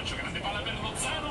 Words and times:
calcio, 0.00 0.16
grande 0.16 0.40
palla 0.40 0.60
per 0.60 0.80
Lozano, 0.80 1.29